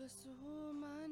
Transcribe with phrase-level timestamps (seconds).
[0.00, 1.09] Bist du mein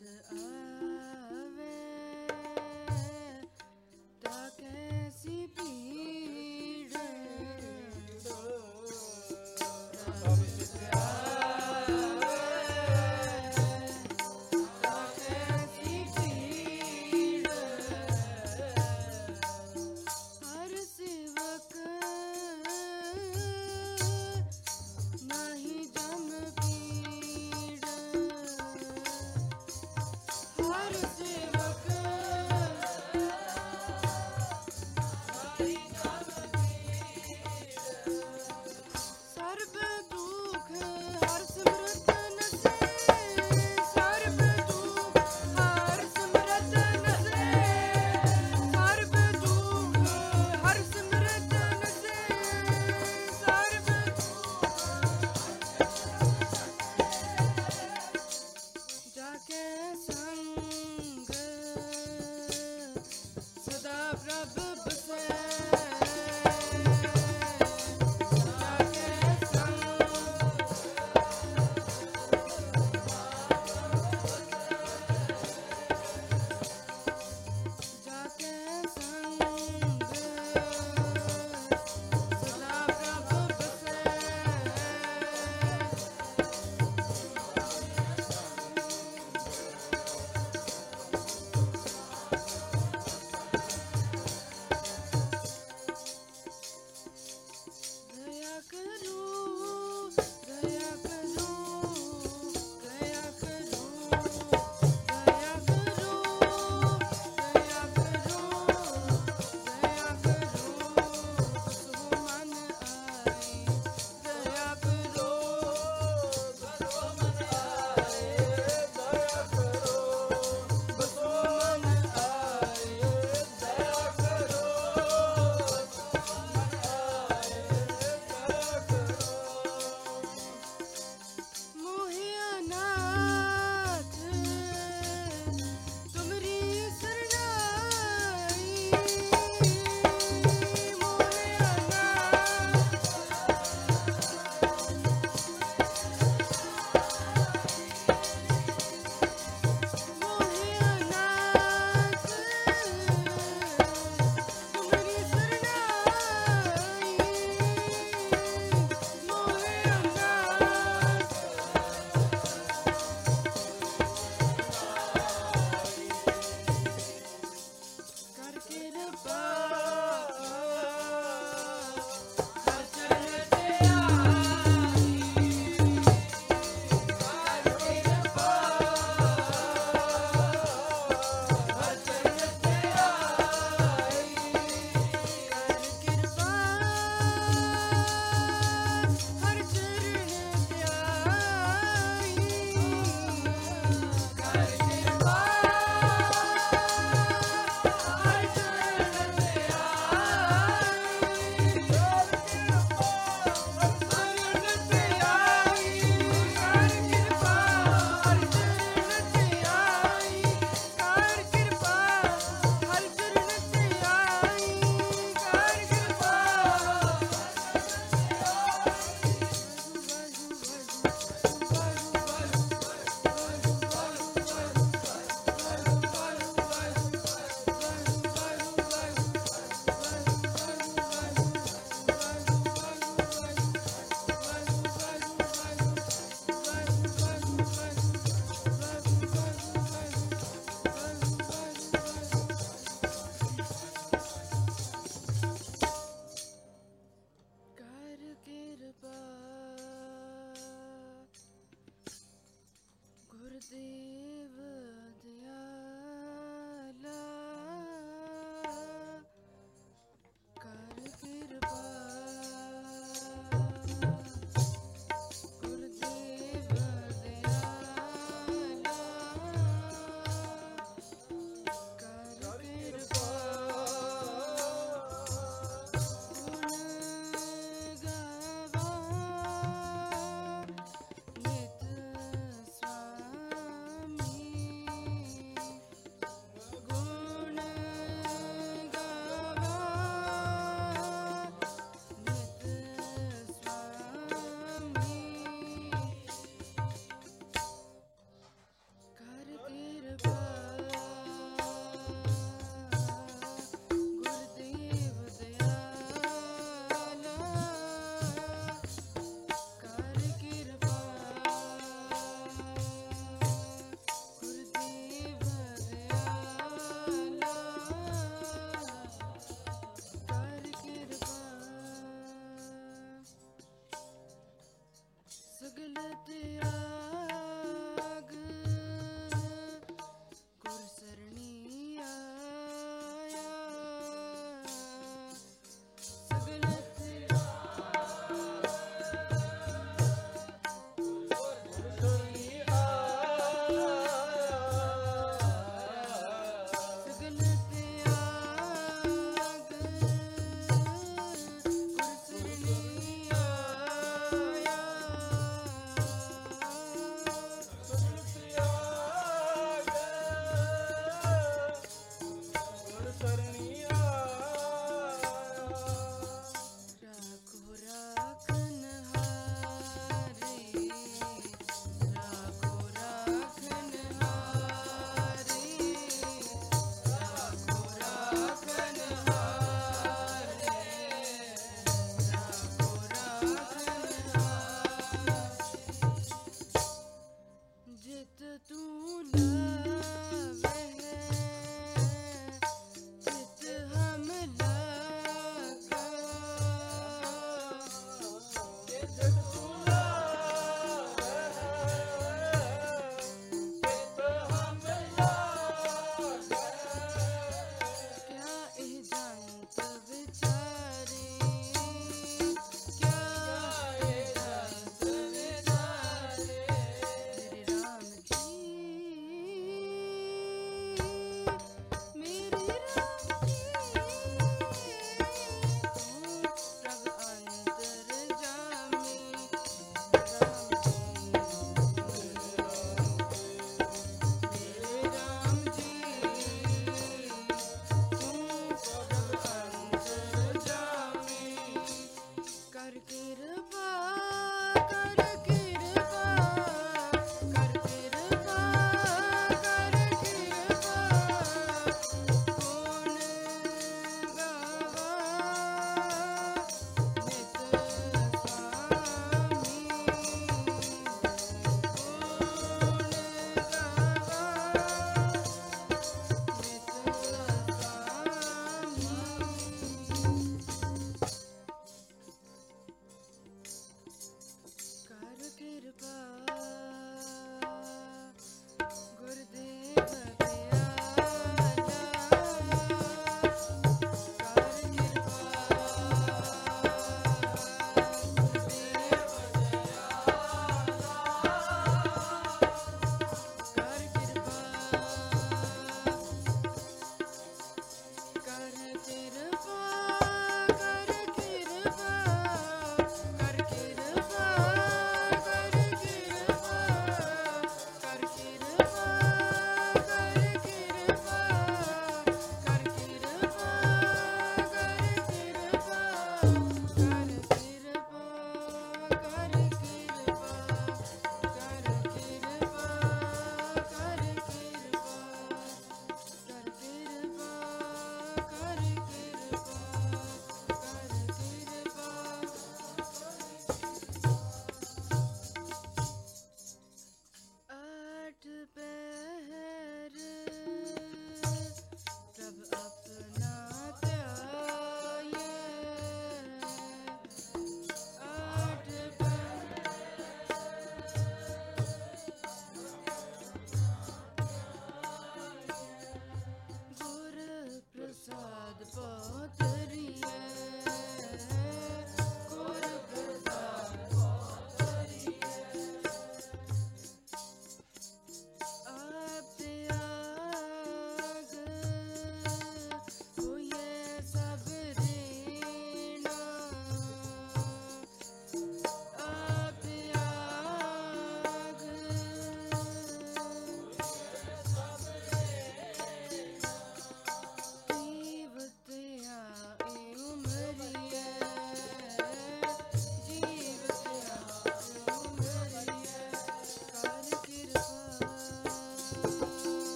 [0.00, 0.71] 的爱。